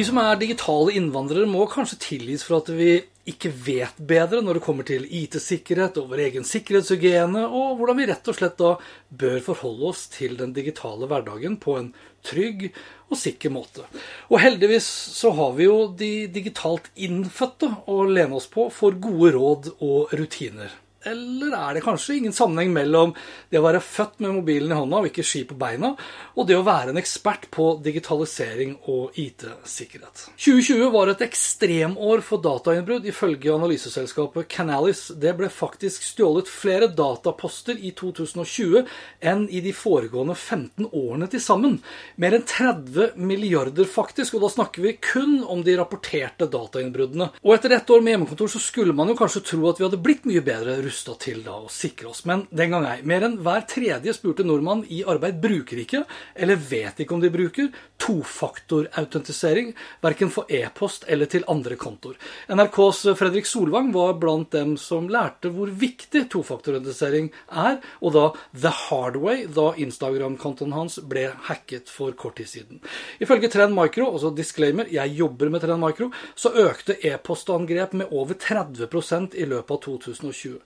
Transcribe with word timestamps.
Vi 0.00 0.04
som 0.08 0.16
er 0.16 0.38
digitale 0.40 0.94
innvandrere, 0.96 1.44
må 1.44 1.66
kanskje 1.68 1.98
tilgis 2.00 2.40
for 2.46 2.62
at 2.62 2.70
vi 2.72 3.02
ikke 3.28 3.50
vet 3.52 3.98
bedre 4.08 4.38
når 4.40 4.56
det 4.56 4.62
kommer 4.64 4.86
til 4.88 5.02
IT-sikkerhet 5.04 5.98
og 6.00 6.06
vår 6.14 6.22
egen 6.24 6.46
sikkerhetshygiene, 6.48 7.42
og 7.44 7.74
hvordan 7.76 7.98
vi 7.98 8.06
rett 8.08 8.30
og 8.32 8.38
slett 8.38 8.56
da 8.56 8.70
bør 9.20 9.36
forholde 9.50 9.90
oss 9.90 10.06
til 10.14 10.38
den 10.40 10.54
digitale 10.56 11.04
hverdagen 11.10 11.58
på 11.60 11.76
en 11.82 11.92
trygg 12.24 12.70
og 13.10 13.20
sikker 13.20 13.52
måte. 13.52 13.84
Og 14.32 14.40
heldigvis 14.40 14.88
så 15.20 15.34
har 15.36 15.52
vi 15.58 15.68
jo 15.68 15.76
de 15.92 16.12
digitalt 16.32 16.88
innfødte 16.96 17.68
å 17.84 18.00
lene 18.08 18.40
oss 18.40 18.48
på 18.48 18.70
for 18.72 18.96
gode 18.96 19.34
råd 19.36 19.74
og 19.84 20.16
rutiner. 20.16 20.72
Eller 21.08 21.54
er 21.56 21.76
det 21.76 21.82
kanskje 21.84 22.18
ingen 22.18 22.34
sammenheng 22.36 22.74
mellom 22.74 23.14
det 23.48 23.56
å 23.56 23.64
være 23.64 23.80
født 23.80 24.18
med 24.20 24.34
mobilen 24.36 24.72
i 24.74 24.76
hånda 24.76 24.98
og 25.00 25.06
ikke 25.08 25.24
ski 25.24 25.46
på 25.48 25.56
beina, 25.56 25.94
og 26.36 26.48
det 26.48 26.58
å 26.58 26.64
være 26.66 26.92
en 26.92 27.00
ekspert 27.00 27.46
på 27.54 27.70
digitalisering 27.80 28.74
og 28.92 29.16
IT-sikkerhet? 29.20 30.26
2020 30.36 30.90
var 30.92 31.12
et 31.12 31.24
ekstremår 31.24 32.24
for 32.26 32.44
datainnbrudd, 32.44 33.08
ifølge 33.08 33.54
analyseselskapet 33.54 34.50
Canalis. 34.52 35.06
Det 35.16 35.32
ble 35.38 35.48
faktisk 35.52 36.04
stjålet 36.04 36.50
flere 36.52 36.90
dataposter 36.92 37.80
i 37.80 37.94
2020 37.96 38.84
enn 39.24 39.46
i 39.48 39.64
de 39.64 39.72
foregående 39.76 40.36
15 40.36 40.90
årene 40.90 41.30
til 41.32 41.40
sammen. 41.40 41.78
Mer 42.20 42.36
enn 42.36 42.44
30 42.44 43.16
milliarder, 43.16 43.88
faktisk, 43.88 44.36
og 44.36 44.44
da 44.44 44.52
snakker 44.52 44.84
vi 44.84 44.94
kun 45.00 45.40
om 45.48 45.64
de 45.64 45.78
rapporterte 45.80 46.50
datainnbruddene. 46.50 47.32
Og 47.40 47.56
etter 47.56 47.78
ett 47.78 47.88
år 47.90 48.04
med 48.04 48.18
hjemmekontor 48.18 48.52
så 48.52 48.60
skulle 48.60 48.92
man 48.96 49.08
jo 49.08 49.16
kanskje 49.16 49.46
tro 49.54 49.64
at 49.70 49.80
vi 49.80 49.88
hadde 49.88 50.02
blitt 50.04 50.28
mye 50.28 50.44
bedre 50.44 50.76
rusta 50.90 51.14
til 51.22 51.44
da 51.46 51.54
å 51.62 51.70
sikre 51.70 52.10
oss. 52.10 52.24
Men 52.28 52.44
den 52.50 52.74
gang 52.74 52.86
ei. 52.88 52.98
Mer 53.06 53.24
enn 53.26 53.38
hver 53.44 53.64
tredje 53.70 54.14
spurte 54.16 54.44
nordmann 54.46 54.82
i 54.90 55.02
arbeid 55.08 55.40
bruker 55.42 55.80
ikke, 55.84 56.04
eller 56.34 56.58
vet 56.58 57.00
ikke 57.00 57.16
om 57.16 57.22
de 57.22 57.30
bruker, 57.32 57.70
tofaktorautentisering, 58.00 59.74
verken 60.02 60.30
for 60.32 60.50
e-post 60.50 61.04
eller 61.10 61.28
til 61.30 61.44
andre 61.52 61.76
kontoer. 61.80 62.16
NRKs 62.48 63.02
Fredrik 63.18 63.48
Solvang 63.48 63.90
var 63.94 64.16
blant 64.20 64.50
dem 64.54 64.76
som 64.80 65.08
lærte 65.12 65.52
hvor 65.54 65.70
viktig 65.70 66.24
tofaktorautentisering 66.32 67.30
er, 67.50 67.78
og 68.00 68.14
da 68.16 68.24
the 68.56 68.72
hard 68.86 69.20
way, 69.20 69.44
da 69.46 69.70
Instagram-kontoen 69.76 70.74
hans 70.74 70.98
ble 71.10 71.28
hacket 71.50 71.92
for 71.92 72.16
kort 72.18 72.38
tid 72.40 72.48
siden. 72.50 72.80
Ifølge 73.20 73.52
Trend 73.52 73.76
Micro, 73.76 74.08
altså 74.10 74.32
disclaimer, 74.34 74.88
jeg 74.90 75.16
jobber 75.20 75.52
med 75.52 75.64
Trend 75.64 75.84
Micro, 75.84 76.10
så 76.34 76.54
økte 76.64 76.96
e-postangrep 77.06 77.94
med 78.00 78.10
over 78.16 78.38
30% 78.40 79.36
i 79.36 79.46
løpet 79.50 79.76
av 79.76 79.82
2020. 79.84 80.58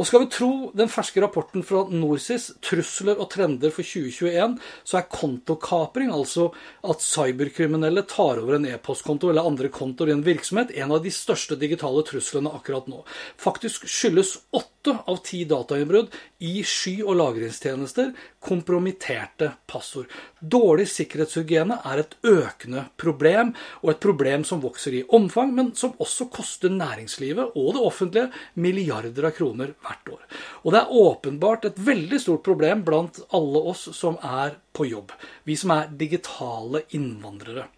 Og 0.00 0.08
skal 0.08 0.22
vi 0.24 0.30
tro 0.32 0.50
den 0.76 0.88
ferske 0.88 1.20
rapporten 1.20 1.64
fra 1.66 1.82
NorSIS, 1.92 2.46
trusler 2.64 3.18
og 3.20 3.28
trender 3.34 3.72
for 3.74 3.84
2021, 3.84 4.56
så 4.88 4.98
er 5.00 5.10
kontokapring, 5.12 6.12
altså 6.14 6.48
at 6.88 7.04
cyberkriminelle 7.04 8.06
tar 8.08 8.40
over 8.40 8.56
en 8.56 8.68
e-postkonto 8.70 9.28
eller 9.30 9.46
andre 9.46 9.68
kontoer 9.72 10.12
i 10.12 10.16
en 10.16 10.24
virksomhet, 10.24 10.72
en 10.72 10.96
av 10.96 11.04
de 11.04 11.12
største 11.14 11.58
digitale 11.60 12.04
truslene 12.08 12.52
akkurat 12.56 12.88
nå. 12.90 13.02
Faktisk 13.40 13.84
skyldes 13.90 14.38
åtte 14.56 14.96
av 15.04 15.20
ti 15.26 15.42
datainnbrudd 15.48 16.14
i 16.48 16.62
sky- 16.64 17.04
og 17.04 17.18
lagringstjenester 17.20 18.14
kompromitterte 18.40 19.50
passord. 19.68 20.08
Dårlig 20.40 20.86
sikkerhetshygiene 20.88 21.76
er 21.84 22.02
et 22.02 22.14
økende 22.26 22.86
problem, 23.00 23.52
og 23.84 23.92
et 23.92 24.00
problem 24.02 24.44
som 24.48 24.62
vokser 24.64 24.96
i 24.96 25.02
omfang, 25.16 25.52
men 25.54 25.72
som 25.76 25.92
også 26.00 26.30
koster 26.32 26.72
næringslivet 26.72 27.52
og 27.54 27.74
det 27.76 27.84
offentlige 27.84 28.30
milliarder 28.54 29.28
av 29.28 29.36
kroner 29.36 29.74
hvert 29.84 30.14
år. 30.16 30.22
Og 30.64 30.72
det 30.72 30.80
er 30.80 30.94
åpenbart 31.04 31.68
et 31.68 31.82
veldig 31.90 32.22
stort 32.22 32.46
problem 32.46 32.86
blant 32.86 33.20
alle 33.36 33.64
oss 33.74 33.90
som 33.96 34.16
er 34.24 34.56
på 34.72 34.88
jobb. 34.88 35.12
Vi 35.44 35.58
som 35.60 35.74
er 35.76 35.92
digitale 36.00 36.86
innvandrere. 36.96 37.68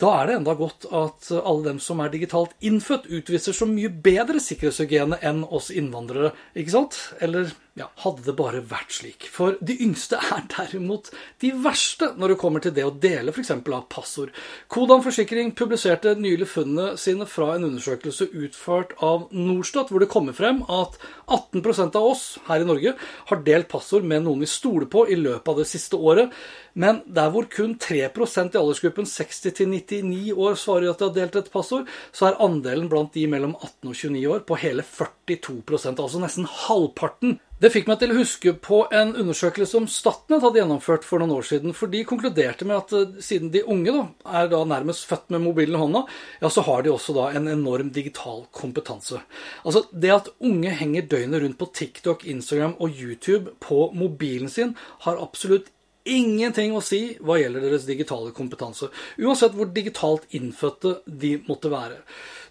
Da 0.00 0.10
er 0.20 0.28
det 0.28 0.36
enda 0.38 0.54
godt 0.56 0.86
at 0.96 1.26
alle 1.36 1.66
dem 1.66 1.80
som 1.82 2.00
er 2.00 2.12
digitalt 2.12 2.54
innfødt, 2.64 3.10
utviser 3.10 3.56
så 3.56 3.66
mye 3.68 3.90
bedre 3.90 4.40
sikkerhetshygiene 4.40 5.18
enn 5.26 5.42
oss 5.44 5.68
innvandrere, 5.74 6.30
ikke 6.56 6.72
sant? 6.72 6.96
Eller 7.20 7.50
ja, 7.78 7.86
hadde 8.02 8.24
det 8.26 8.34
bare 8.38 8.62
vært 8.66 8.94
slik. 8.96 9.26
For 9.30 9.54
de 9.62 9.76
yngste 9.84 10.18
er 10.18 10.42
derimot 10.50 11.10
de 11.42 11.52
verste 11.62 12.10
når 12.18 12.34
det 12.34 12.38
kommer 12.40 12.64
til 12.64 12.74
det 12.74 12.86
å 12.86 12.92
dele 12.92 13.30
f.eks. 13.30 13.52
av 13.54 13.84
passord. 13.92 14.32
Kodan 14.72 15.04
Forsikring 15.04 15.52
publiserte 15.58 16.16
nylig 16.18 16.48
funnene 16.50 16.96
sine 17.00 17.28
fra 17.30 17.52
en 17.54 17.68
undersøkelse 17.68 18.30
utført 18.42 18.96
av 19.06 19.28
Norstat, 19.36 19.92
hvor 19.92 20.02
det 20.02 20.10
kommer 20.10 20.36
frem 20.36 20.64
at 20.66 20.98
18% 21.30 21.98
av 21.98 22.08
oss 22.10 22.24
her 22.48 22.64
i 22.64 22.68
Norge 22.68 22.96
har 23.30 23.44
delt 23.46 23.70
passord 23.70 24.06
med 24.08 24.26
noen 24.26 24.42
vi 24.42 24.50
stoler 24.50 24.90
på 24.90 25.06
i 25.08 25.18
løpet 25.20 25.52
av 25.52 25.62
det 25.62 25.68
siste 25.70 25.98
året. 25.98 26.34
Men 26.74 27.00
der 27.06 27.30
hvor 27.34 27.46
kun 27.50 27.76
3% 27.80 28.54
i 28.54 28.60
aldersgruppen 28.60 29.06
60 29.08 29.66
99 29.70 30.34
år 30.34 30.58
svarer 30.58 30.90
at 30.90 31.00
de 31.00 31.08
har 31.08 31.14
delt 31.16 31.38
et 31.38 31.52
passord, 31.52 31.88
så 32.12 32.30
er 32.30 32.42
andelen 32.42 32.90
blant 32.90 33.14
de 33.14 33.26
mellom 33.30 33.54
18 33.58 33.90
og 33.90 33.94
29 33.94 34.26
år 34.34 34.44
på 34.46 34.58
hele 34.62 34.86
42% 34.86 36.02
altså 36.02 36.22
nesten 36.22 36.48
halvparten. 36.66 37.38
Det 37.60 37.68
fikk 37.68 37.90
meg 37.90 37.98
til 38.00 38.14
å 38.14 38.16
huske 38.16 38.52
på 38.64 38.76
en 38.96 39.10
undersøkelse 39.20 39.74
som 39.74 39.86
Statnett 39.90 40.40
hadde 40.40 40.62
gjennomført 40.62 41.04
for 41.04 41.20
noen 41.20 41.34
år 41.34 41.44
siden. 41.44 41.74
For 41.76 41.92
de 41.92 42.00
konkluderte 42.08 42.64
med 42.64 42.78
at 42.78 42.94
eh, 42.96 43.18
siden 43.20 43.50
de 43.52 43.60
unge 43.68 43.92
da, 43.92 44.04
er 44.40 44.48
da 44.48 44.62
nærmest 44.64 45.04
født 45.10 45.28
med 45.34 45.44
mobilen 45.44 45.76
i 45.76 45.82
hånda, 45.82 46.02
ja, 46.40 46.48
så 46.48 46.64
har 46.64 46.86
de 46.86 46.94
også 46.94 47.12
da 47.18 47.26
en 47.36 47.50
enorm 47.52 47.90
digital 47.92 48.46
kompetanse. 48.56 49.20
Altså 49.60 49.84
Det 49.92 50.14
at 50.14 50.32
unge 50.40 50.72
henger 50.80 51.10
døgnet 51.12 51.44
rundt 51.44 51.60
på 51.60 51.68
TikTok, 51.76 52.24
Instagram 52.32 52.78
og 52.80 52.96
YouTube 52.96 53.52
på 53.60 53.90
mobilen 53.92 54.48
sin, 54.48 54.72
har 55.04 55.20
absolutt 55.20 55.68
ingenting 56.16 56.74
å 56.76 56.82
si 56.84 57.02
hva 57.20 57.38
gjelder 57.40 57.66
deres 57.66 57.86
digitale 57.88 58.34
kompetanse. 58.36 58.90
Uansett 59.22 59.56
hvor 59.56 59.70
digitalt 59.74 60.28
innfødte 60.36 60.98
de 61.06 61.36
måtte 61.48 61.72
være. 61.72 62.02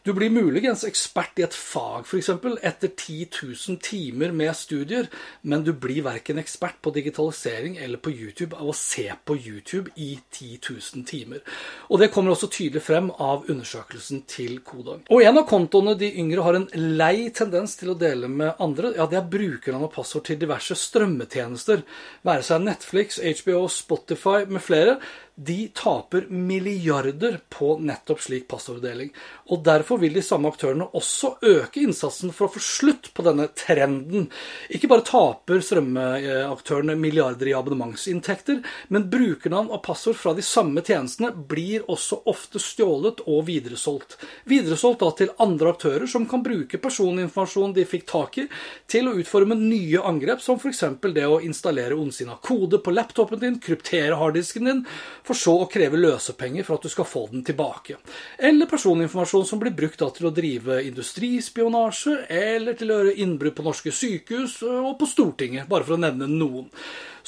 Du 0.03 0.13
blir 0.15 0.31
muligens 0.31 0.85
ekspert 0.87 1.41
i 1.41 1.43
et 1.43 1.55
fag, 1.55 2.05
f.eks., 2.07 2.29
etter 2.63 2.91
10 2.95 3.25
000 3.35 3.79
timer 3.83 4.31
med 4.31 4.55
studier, 4.55 5.09
men 5.43 5.65
du 5.67 5.73
blir 5.75 6.05
verken 6.05 6.39
ekspert 6.39 6.77
på 6.81 6.93
digitalisering 6.95 7.75
eller 7.83 7.99
på 7.99 8.13
YouTube 8.13 8.55
av 8.55 8.69
å 8.71 8.75
se 8.75 9.09
på 9.27 9.35
YouTube 9.35 9.91
i 9.99 10.13
10 10.31 10.61
000 10.69 11.03
timer. 11.09 11.43
Og 11.91 11.99
det 11.99 12.09
kommer 12.13 12.31
også 12.31 12.47
tydelig 12.47 12.85
frem 12.85 13.09
av 13.11 13.43
undersøkelsen 13.51 14.23
til 14.31 14.61
Kodang. 14.63 15.03
Og 15.11 15.25
en 15.25 15.41
av 15.41 15.47
kontoene 15.49 15.97
de 15.99 16.13
yngre 16.23 16.47
har 16.47 16.61
en 16.61 16.69
lei 16.95 17.27
tendens 17.35 17.75
til 17.81 17.91
å 17.91 17.97
dele 17.99 18.31
med 18.31 18.55
andre, 18.63 18.93
ja, 18.95 19.09
det 19.09 19.19
er 19.19 19.27
brukernavn 19.35 19.89
og 19.89 19.93
passord 19.97 20.29
til 20.29 20.39
diverse 20.39 20.79
strømmetjenester, 20.79 21.83
være 22.23 22.47
seg 22.47 22.63
Netflix, 22.69 23.19
HBO, 23.43 23.48
Spotify 23.67 24.45
med 24.47 24.59
flere 24.59 24.97
de 25.45 25.69
taper 25.73 26.25
milliarder 26.29 27.39
på 27.49 27.77
nettopp 27.79 28.19
slik 28.21 28.47
passorddeling. 28.51 29.13
Og 29.47 29.61
Derfor 29.63 30.01
vil 30.01 30.17
de 30.17 30.23
samme 30.25 30.49
aktørene 30.51 30.89
også 30.97 31.37
øke 31.47 31.79
innsatsen 31.85 32.33
for 32.35 32.49
å 32.49 32.53
få 32.55 32.61
slutt 32.63 33.07
på 33.15 33.23
denne 33.23 33.45
trenden. 33.55 34.27
Ikke 34.67 34.89
bare 34.91 35.05
taper 35.07 35.61
strømmeaktørene 35.63 36.97
milliarder 36.99 37.47
i 37.47 37.55
abonnementsinntekter, 37.55 38.59
men 38.91 39.07
brukernavn 39.13 39.71
og 39.71 39.83
passord 39.85 40.17
fra 40.19 40.33
de 40.35 40.43
samme 40.43 40.83
tjenestene 40.83 41.31
blir 41.31 41.87
også 41.87 42.19
ofte 42.27 42.59
stjålet 42.59 43.23
og 43.23 43.45
videresolgt. 43.47 44.17
Videresolgt 44.49 45.05
da 45.05 45.13
til 45.21 45.31
andre 45.39 45.71
aktører 45.71 46.09
som 46.09 46.27
kan 46.27 46.43
bruke 46.43 46.81
personinformasjon 46.83 47.77
de 47.77 47.87
fikk 47.87 48.05
tak 48.11 48.41
i, 48.43 48.47
til 48.91 49.07
å 49.07 49.15
utforme 49.21 49.55
nye 49.55 50.03
angrep, 50.03 50.43
som 50.43 50.59
f.eks. 50.59 50.83
det 51.15 51.27
å 51.29 51.39
installere 51.45 51.95
ondsinna 51.95 52.35
kode 52.43 52.83
på 52.83 52.91
laptopen 52.91 53.39
din, 53.39 53.59
kryptere 53.63 54.19
harddisken 54.19 54.67
din, 54.67 54.85
for 55.29 55.37
så 55.37 55.53
å 55.61 55.67
kreve 55.69 55.99
løsepenger 55.99 56.65
for 56.65 56.79
at 56.79 56.87
du 56.87 56.91
skal 56.91 57.07
få 57.07 57.27
den 57.31 57.45
tilbake. 57.45 57.99
Eller 58.37 58.69
personinformasjon 58.69 59.45
som 59.45 59.61
blir 59.61 59.75
brukt 59.77 59.99
til 59.99 60.29
å 60.29 60.33
drive 60.33 60.79
industrispionasje, 60.87 62.15
eller 62.33 62.77
til 62.79 62.89
å 62.89 62.99
gjøre 62.99 63.19
innbrudd 63.21 63.57
på 63.57 63.67
norske 63.67 63.93
sykehus 63.93 64.59
og 64.65 64.95
på 64.99 65.09
Stortinget, 65.09 65.69
bare 65.69 65.85
for 65.85 65.97
å 65.97 66.01
nevne 66.01 66.29
noen. 66.31 66.69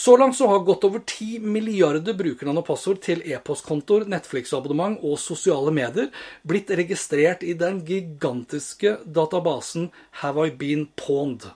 Så 0.01 0.15
langt 0.17 0.37
så 0.37 0.47
har 0.49 0.63
godt 0.65 0.87
over 0.87 1.03
10 1.03 1.43
milliarder 1.45 2.15
brukernavn 2.17 2.61
og 2.63 2.67
passord 2.71 3.01
til 3.05 3.21
e-postkontoer, 3.27 4.07
Netflix-abonnement 4.09 5.03
og 5.05 5.19
sosiale 5.21 5.73
medier 5.75 6.09
blitt 6.47 6.71
registrert 6.73 7.43
i 7.45 7.53
den 7.59 7.83
gigantiske 7.85 8.97
databasen 9.05 9.91
Have 10.23 10.47
I 10.47 10.55
Been 10.57 10.87
Pawned 10.97 11.51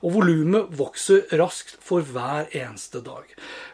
og 0.00 0.14
volumet 0.16 0.72
vokser 0.78 1.30
raskt 1.40 1.76
for 1.84 2.04
hver 2.04 2.50
eneste 2.56 3.02
dag. 3.04 3.28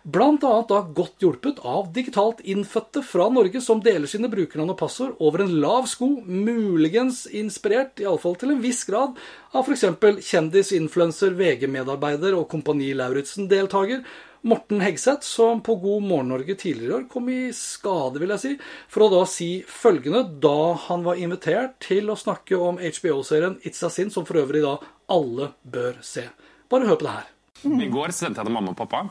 Annet 0.07 0.71
da 0.71 0.81
godt 0.97 1.23
hjulpet 1.23 1.63
av 1.67 1.91
digitalt 1.95 2.43
innfødte 2.45 3.03
fra 3.07 3.29
Norge 3.33 3.63
som 3.63 3.83
deler 3.85 4.11
sine 4.11 4.31
brukernavn 4.33 4.75
og 4.75 4.81
passord 4.81 5.17
over 5.23 5.45
en 5.45 5.57
lav 5.63 5.89
sko, 5.91 6.09
muligens 6.27 7.25
inspirert, 7.31 8.01
iallfall 8.03 8.39
til 8.41 8.55
en 8.55 8.63
viss 8.63 8.85
grad, 8.89 9.17
av 9.57 9.67
f.eks. 9.67 9.87
kjendis, 10.27 10.73
influenser, 10.77 11.37
VG-medarbeider 11.39 12.37
og 12.37 12.49
Kompani 12.53 12.93
Lauritzen-deltaker, 12.97 14.03
Morten 14.47 14.81
Hegseth, 14.81 15.27
som 15.27 15.61
på 15.61 15.75
God 15.75 16.03
morgen 16.07 16.29
Norge 16.31 16.55
tidligere 16.55 16.93
i 16.93 16.97
år 17.01 17.07
kom 17.11 17.27
i 17.33 17.49
skade, 17.57 18.21
vil 18.23 18.31
jeg 18.37 18.43
si, 18.43 18.53
for 18.93 19.07
å 19.07 19.09
da 19.11 19.23
si 19.27 19.49
følgende 19.67 20.23
da 20.43 20.77
han 20.85 21.03
var 21.07 21.19
invitert 21.19 21.75
til 21.83 22.13
å 22.13 22.19
snakke 22.19 22.55
om 22.55 22.79
HBO-serien 22.79 23.59
It's 23.67 23.83
a 23.83 23.91
Sin, 23.91 24.13
som 24.15 24.29
for 24.29 24.39
øvrig 24.45 24.63
da 24.63 24.77
alle 25.13 25.53
bør 25.63 26.01
se. 26.03 26.27
Bare 26.71 26.87
hør 26.89 26.99
på 26.99 27.07
det 27.07 27.15
her. 27.15 27.31
I 27.67 27.89
går 27.91 28.13
sendte 28.15 28.41
jeg 28.41 28.47
til 28.49 28.55
mamma 28.55 28.75
og 28.75 28.79
pappa 28.79 29.07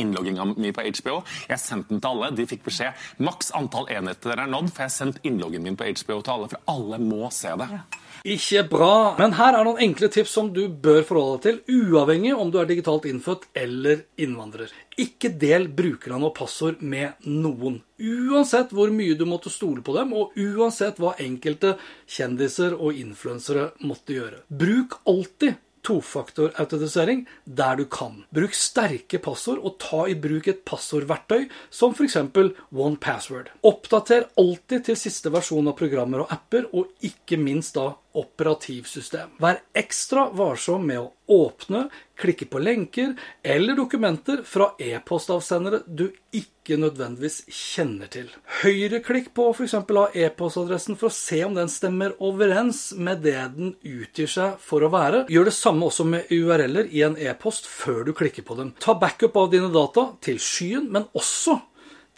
innlogginga 0.00 0.46
mi 0.56 0.72
på 0.74 0.86
HBO. 0.86 1.20
Jeg 1.48 1.62
sendte 1.62 1.94
den 1.94 2.02
til 2.04 2.10
alle. 2.12 2.32
De 2.36 2.48
fikk 2.50 2.64
beskjed. 2.68 3.04
Maks 3.24 3.52
antall 3.56 3.90
enheter 3.92 4.38
er 4.38 4.50
nådd, 4.50 4.72
for 4.72 4.84
jeg 4.84 4.92
har 4.92 4.96
sendt 4.96 5.20
innloggen 5.26 5.64
min 5.64 5.78
på 5.78 5.88
HBO 5.90 6.20
til 6.20 6.34
alle. 6.36 6.50
For 6.54 6.74
alle 6.74 7.02
må 7.02 7.30
se 7.34 7.54
det. 7.60 7.70
Ja. 7.78 7.84
Ikke 8.24 8.62
bra. 8.64 8.92
Men 9.18 9.34
her 9.36 9.52
er 9.52 9.66
noen 9.66 9.82
enkle 9.84 10.08
tips 10.08 10.30
som 10.32 10.46
du 10.54 10.62
bør 10.68 11.02
forholde 11.04 11.40
deg 11.42 11.58
til, 11.66 11.82
uavhengig 11.92 12.30
om 12.32 12.48
du 12.48 12.56
er 12.56 12.70
digitalt 12.70 13.04
innfødt 13.10 13.50
eller 13.60 14.06
innvandrer. 14.16 14.70
Ikke 14.96 15.28
del 15.28 15.66
brukernavn 15.76 16.30
og 16.30 16.32
passord 16.38 16.80
med 16.80 17.26
noen. 17.28 17.82
Uansett 18.00 18.72
hvor 18.72 18.88
mye 18.94 19.18
du 19.18 19.26
måtte 19.28 19.52
stole 19.52 19.84
på 19.84 19.92
dem, 19.98 20.14
og 20.16 20.32
uansett 20.40 21.02
hva 21.02 21.12
enkelte 21.20 21.74
kjendiser 22.08 22.78
og 22.78 22.96
influensere 22.96 23.74
måtte 23.84 24.16
gjøre. 24.16 24.40
Bruk 24.48 24.96
alltid 25.04 25.60
tofaktorautentisering 25.84 27.24
der 27.44 27.80
du 27.80 27.84
kan. 27.90 28.22
Bruk 28.34 28.56
sterke 28.56 29.20
passord, 29.22 29.60
og 29.64 29.78
ta 29.82 30.04
i 30.10 30.16
bruk 30.18 30.48
et 30.50 30.64
passordverktøy 30.68 31.48
som 31.70 31.94
f.eks. 31.94 32.18
OnePassword. 32.72 33.52
Oppdater 33.66 34.28
alltid 34.40 34.88
til 34.88 34.98
siste 34.98 35.32
versjon 35.34 35.68
av 35.70 35.78
programmer 35.78 36.24
og 36.24 36.32
apper, 36.34 36.68
og 36.72 36.90
ikke 37.04 37.40
minst 37.40 37.76
da 37.78 37.92
operativsystem. 38.14 39.36
Vær 39.42 39.60
ekstra 39.76 40.28
varsom 40.34 40.86
med 40.86 41.00
å 41.02 41.12
åpne, 41.34 41.88
klikke 42.20 42.46
på 42.46 42.60
lenker 42.62 43.14
eller 43.42 43.76
dokumenter 43.78 44.42
fra 44.46 44.70
e-postavsendere 44.78 45.80
du 45.86 46.06
ikke 46.36 46.78
nødvendigvis 46.78 47.42
kjenner 47.48 48.10
til. 48.12 48.28
Høyreklikk 48.62 49.32
på 49.34 49.48
f.eks. 49.54 49.74
av 49.80 50.16
e-postadressen 50.16 50.98
for 51.00 51.10
å 51.10 51.16
se 51.16 51.40
om 51.46 51.56
den 51.56 51.72
stemmer 51.72 52.14
overens 52.22 52.86
med 52.96 53.24
det 53.26 53.36
den 53.56 53.74
utgir 53.82 54.30
seg 54.30 54.58
for 54.62 54.84
å 54.84 54.92
være. 54.94 55.24
Gjør 55.32 55.50
det 55.50 55.56
samme 55.56 55.90
også 55.90 56.06
med 56.08 56.30
URL-er 56.30 56.90
i 56.92 57.04
en 57.06 57.18
e-post 57.18 57.68
før 57.70 58.04
du 58.06 58.14
klikker 58.16 58.46
på 58.46 58.58
dem. 58.60 58.74
Ta 58.78 58.96
backup 58.98 59.36
av 59.40 59.50
dine 59.54 59.72
data 59.74 60.12
til 60.24 60.38
skyen, 60.42 60.90
men 60.92 61.08
også 61.16 61.58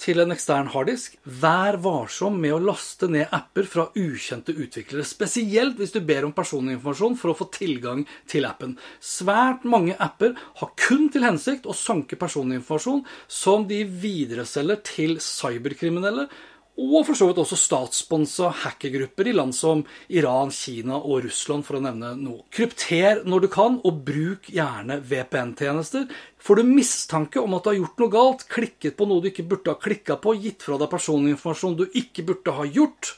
til 0.00 0.20
en 0.22 0.34
ekstern 0.34 0.70
harddisk. 0.72 1.16
Vær 1.24 1.78
varsom 1.82 2.36
med 2.40 2.54
å 2.56 2.62
laste 2.62 3.08
ned 3.10 3.32
apper 3.34 3.68
fra 3.70 3.86
ukjente 3.96 4.54
utviklere, 4.54 5.06
spesielt 5.06 5.80
hvis 5.80 5.94
du 5.94 6.00
ber 6.04 6.26
om 6.28 6.34
personinformasjon 6.36 7.16
for 7.20 7.32
å 7.32 7.38
få 7.38 7.48
tilgang 7.54 8.04
til 8.30 8.48
appen. 8.48 8.76
Svært 9.00 9.64
mange 9.68 9.96
apper 10.02 10.36
har 10.60 10.74
kun 10.80 11.08
til 11.12 11.26
hensikt 11.26 11.68
å 11.68 11.76
sanke 11.76 12.18
personinformasjon 12.20 13.06
som 13.28 13.66
de 13.68 13.82
videreselger 13.84 14.82
til 14.86 15.18
cyberkriminelle 15.22 16.28
og 16.76 17.06
for 17.08 17.16
så 17.16 17.26
vidt 17.30 17.38
også 17.40 17.56
statssponsa 17.56 18.50
hackergrupper 18.62 19.30
i 19.30 19.32
land 19.32 19.54
som 19.56 19.80
Iran, 20.12 20.50
Kina 20.52 20.98
og 20.98 21.24
Russland, 21.24 21.64
for 21.64 21.78
å 21.78 21.80
nevne 21.80 22.12
noe. 22.20 22.44
Krypter 22.52 23.22
når 23.24 23.46
du 23.46 23.48
kan, 23.52 23.78
og 23.80 24.02
bruk 24.04 24.50
gjerne 24.52 24.98
VPN-tjenester. 25.00 26.04
Får 26.36 26.60
du 26.60 26.68
mistanke 26.68 27.40
om 27.40 27.56
at 27.56 27.64
du 27.64 27.70
har 27.72 27.78
gjort 27.78 28.04
noe 28.04 28.12
galt, 28.12 28.44
klikket 28.52 28.98
på 28.98 29.08
noe 29.08 29.24
du 29.24 29.30
ikke 29.30 29.46
burde 29.48 29.72
ha 29.72 29.80
klikka 29.80 30.18
på, 30.20 30.36
gitt 30.44 30.68
fra 30.68 30.76
deg 30.82 30.92
personinformasjon 30.92 31.80
du 31.80 31.86
ikke 31.88 32.26
burde 32.28 32.56
ha 32.58 32.68
gjort, 32.68 33.14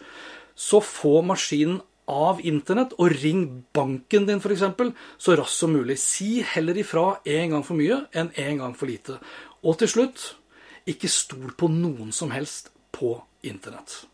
så 0.54 0.78
få 0.84 1.19
maskinen 1.26 1.82
av 2.08 2.38
internett, 2.46 2.94
og 3.02 3.11
ring 3.20 3.43
banken 3.75 4.31
din 4.31 4.38
f.eks. 4.38 4.64
så 5.19 5.34
raskt 5.37 5.64
som 5.66 5.75
mulig. 5.75 5.99
Si 5.99 6.38
heller 6.54 6.78
ifra 6.78 7.19
en 7.26 7.56
gang 7.56 7.66
for 7.66 7.76
mye 7.78 8.04
enn 8.14 8.31
en 8.38 8.62
gang 8.62 8.78
for 8.78 8.87
lite. 8.87 9.19
Og 9.66 9.82
til 9.82 9.90
slutt, 9.90 10.31
ikke 10.88 11.11
stol 11.11 11.50
på 11.58 11.69
noen 11.75 12.14
som 12.14 12.31
helst 12.32 12.70
på 12.94 13.19
internett. 13.43 14.05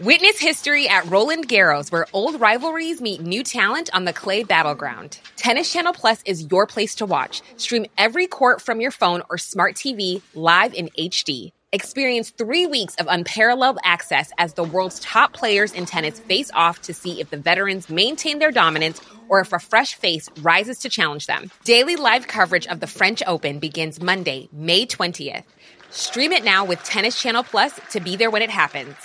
Witness 0.00 0.38
history 0.38 0.88
at 0.88 1.10
Roland 1.10 1.48
Garros, 1.48 1.90
where 1.90 2.06
old 2.12 2.40
rivalries 2.40 3.00
meet 3.00 3.20
new 3.20 3.42
talent 3.42 3.90
on 3.92 4.04
the 4.04 4.12
clay 4.12 4.44
battleground. 4.44 5.18
Tennis 5.34 5.72
Channel 5.72 5.92
Plus 5.92 6.22
is 6.24 6.46
your 6.52 6.68
place 6.68 6.94
to 6.94 7.06
watch. 7.06 7.42
Stream 7.56 7.84
every 7.98 8.28
court 8.28 8.62
from 8.62 8.80
your 8.80 8.92
phone 8.92 9.22
or 9.28 9.38
smart 9.38 9.74
TV 9.74 10.22
live 10.34 10.72
in 10.72 10.88
HD. 10.96 11.50
Experience 11.70 12.30
three 12.30 12.66
weeks 12.66 12.94
of 12.94 13.06
unparalleled 13.10 13.78
access 13.84 14.32
as 14.38 14.54
the 14.54 14.64
world's 14.64 14.98
top 15.00 15.34
players 15.34 15.74
in 15.74 15.84
tennis 15.84 16.18
face 16.18 16.50
off 16.54 16.80
to 16.80 16.94
see 16.94 17.20
if 17.20 17.28
the 17.28 17.36
veterans 17.36 17.90
maintain 17.90 18.38
their 18.38 18.50
dominance 18.50 19.02
or 19.28 19.40
if 19.40 19.52
a 19.52 19.58
fresh 19.58 19.94
face 19.94 20.30
rises 20.40 20.78
to 20.78 20.88
challenge 20.88 21.26
them. 21.26 21.50
Daily 21.64 21.96
live 21.96 22.26
coverage 22.26 22.66
of 22.68 22.80
the 22.80 22.86
French 22.86 23.22
Open 23.26 23.58
begins 23.58 24.00
Monday, 24.00 24.48
May 24.50 24.86
20th. 24.86 25.44
Stream 25.90 26.32
it 26.32 26.42
now 26.42 26.64
with 26.64 26.82
Tennis 26.84 27.20
Channel 27.20 27.42
Plus 27.42 27.78
to 27.90 28.00
be 28.00 28.16
there 28.16 28.30
when 28.30 28.40
it 28.40 28.48
happens. 28.48 28.96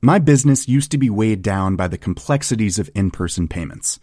My 0.00 0.18
business 0.18 0.66
used 0.66 0.90
to 0.92 0.98
be 0.98 1.10
weighed 1.10 1.42
down 1.42 1.76
by 1.76 1.88
the 1.88 1.98
complexities 1.98 2.78
of 2.78 2.88
in 2.94 3.10
person 3.10 3.48
payments. 3.48 4.00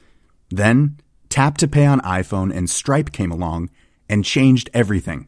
Then, 0.52 1.00
Tap 1.28 1.58
to 1.58 1.68
Pay 1.68 1.88
on 1.88 2.02
iPhone 2.02 2.56
and 2.56 2.70
Stripe 2.70 3.12
came 3.12 3.32
along 3.32 3.72
and 4.08 4.24
changed 4.24 4.70
everything. 4.76 5.28